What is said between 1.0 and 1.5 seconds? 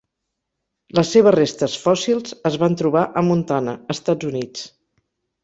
seves